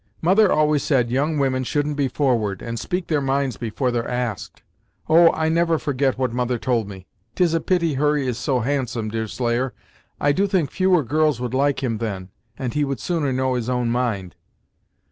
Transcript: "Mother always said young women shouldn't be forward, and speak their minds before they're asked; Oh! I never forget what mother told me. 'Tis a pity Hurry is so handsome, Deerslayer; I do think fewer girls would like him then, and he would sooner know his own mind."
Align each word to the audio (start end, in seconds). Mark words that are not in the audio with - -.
"Mother 0.19 0.51
always 0.51 0.81
said 0.81 1.11
young 1.11 1.37
women 1.37 1.63
shouldn't 1.63 1.95
be 1.95 2.07
forward, 2.07 2.63
and 2.63 2.79
speak 2.79 3.05
their 3.05 3.21
minds 3.21 3.55
before 3.55 3.91
they're 3.91 4.09
asked; 4.09 4.63
Oh! 5.07 5.31
I 5.33 5.47
never 5.47 5.77
forget 5.77 6.17
what 6.17 6.33
mother 6.33 6.57
told 6.57 6.87
me. 6.89 7.05
'Tis 7.35 7.53
a 7.53 7.61
pity 7.61 7.93
Hurry 7.93 8.25
is 8.25 8.39
so 8.39 8.61
handsome, 8.61 9.09
Deerslayer; 9.09 9.75
I 10.19 10.31
do 10.31 10.47
think 10.47 10.71
fewer 10.71 11.03
girls 11.03 11.39
would 11.39 11.53
like 11.53 11.83
him 11.83 11.99
then, 11.99 12.29
and 12.57 12.73
he 12.73 12.83
would 12.83 12.99
sooner 12.99 13.31
know 13.31 13.53
his 13.53 13.69
own 13.69 13.89
mind." 13.91 14.35